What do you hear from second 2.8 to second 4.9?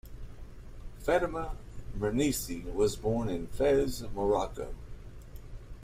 born in Fez, Morocco.